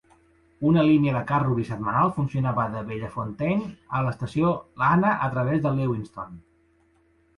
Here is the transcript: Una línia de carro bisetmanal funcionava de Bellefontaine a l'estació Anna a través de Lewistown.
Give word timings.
Una 0.69 0.83
línia 0.85 1.11
de 1.17 1.19
carro 1.31 1.57
bisetmanal 1.59 2.09
funcionava 2.15 2.65
de 2.77 2.81
Bellefontaine 2.89 3.69
a 3.99 4.03
l'estació 4.07 4.55
Anna 4.89 5.13
a 5.27 5.33
través 5.37 5.63
de 5.67 5.75
Lewistown. 5.81 6.45